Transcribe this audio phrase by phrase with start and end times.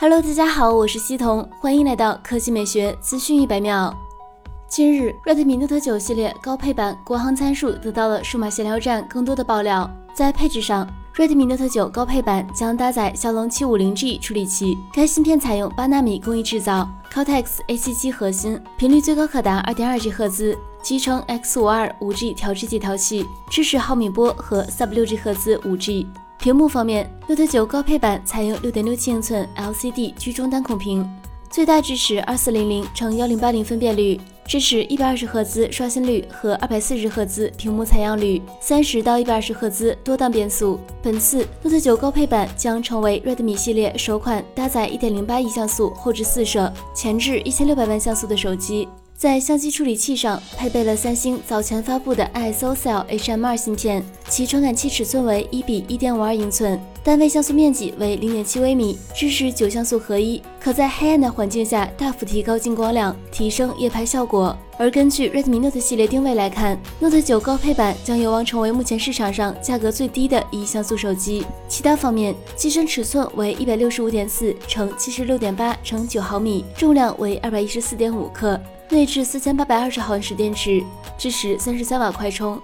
[0.00, 3.92] Hello，大家好，我是西彤，欢迎来到科技美学资讯一百秒。
[4.68, 9.90] 近日，Redmi Note 9系列高配版国行参数得到了数码闲聊站更多的爆料。
[10.14, 26.06] 在配置上，Redmi Note 9高配版将搭载骁龙 750G 处理器，该芯片采用八纳米工艺制造，Cortex A77 核心，频率最高可达 2.2G 赫兹，集成 X52 5G 调制解调器，支持毫米波和 Sub6G 赫兹 5G。
[26.38, 31.04] 屏幕方面，Note 9高配版采用6.67英寸 LCD 居中单孔屏，
[31.50, 40.78] 最大支持2400乘1080分辨率，支持120赫兹刷新率和240赫兹屏幕采样率，30到120赫兹多档变速。
[41.02, 48.86] 本次 Note 9高配版将成为 Redmi 系列首款搭载1.08亿像素后置四摄、前置1600万像素的手机。
[49.18, 64.56] 在相机处理器上配备了三星早前发布的 ISOCELL HM2 芯片，其传感器尺寸为一比一点五二英寸，单位像素面积为零点七微米，支持九像素合一，可在黑暗的环境下大幅提高进光量，提升夜拍效果。
[64.78, 71.44] 而根据 Redmi Note 系列定位来看，Note 9高配版将有望成为目前市场上价格最低的一亿像素手机。
[71.66, 78.56] 其他方面，机身尺寸为一百六十五点四乘七十六点八乘九毫米，重量为二百一十四点五克。
[78.90, 80.82] 内置四千八百二十毫安时电池，
[81.18, 82.58] 支持三十三瓦快充。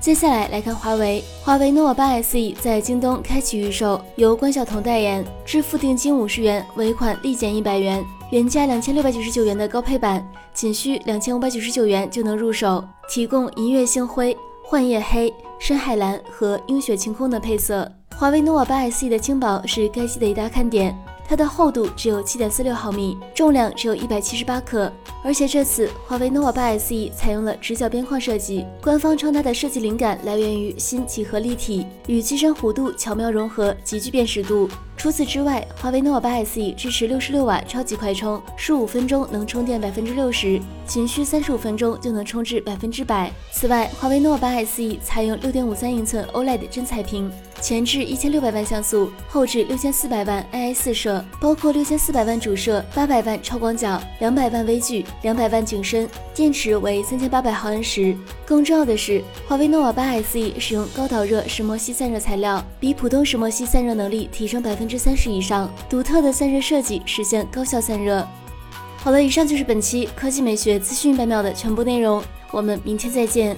[0.00, 17.90] 接下来来看华为，华为 nova 八 SE 在京东开启预售，由关晓彤代言，支付定金五十元，尾款立减一百元，原价两千六百九十九元的高配版，仅需两千五百九十九元就能入手，提供银月星辉、幻夜黑、深海蓝和鹰雪晴空的配色。
[18.16, 20.96] 华为 nova 八 SE 的轻薄是该机的一大看点。
[21.26, 34.68] 它的厚度只有七点四六毫米，重量只有一百七十八克，而且这次华为 nova 八 SE 采用了直角边框设计，官方称它的设计灵感来源于新几何立体，与机身弧度巧妙融合，极具辨识度。
[35.04, 43.30] 除此之外，华为 nova 8 SE 支持六十六瓦超级快充，十五分钟能充电百分之六十，仅需三十五分钟就能充至百分之百。
[43.52, 58.16] 此外，华为 nova 8 SE 采用六点五三英寸 OLED 真彩屏，前置一千六百万像素，后置六千四百万 AI 四摄，包括六千四百万主摄、八百万超广角、两百万微距、两百万景深，电池为三千八百毫安时。
[58.46, 64.84] 更重要的是，华为 nova 8 SE 使用高导热石墨烯散热材料，比普通石墨烯散热能力提升百分。
[64.84, 68.22] 分之三十以上，独特的散热设计实现高效散热。
[68.98, 73.56] 好了，以上就是本期科技美学资讯百秒的全部内容，我们明天再见。